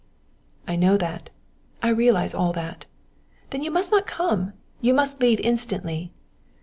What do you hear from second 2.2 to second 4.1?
all that!" "Then you must not